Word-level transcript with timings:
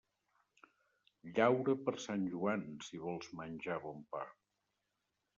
Llaura 1.33 1.75
per 1.89 1.93
Sant 2.05 2.23
Joan 2.35 2.63
si 2.85 3.01
vols 3.03 3.27
menjar 3.41 3.77
bon 3.85 4.01
pa. 4.15 4.23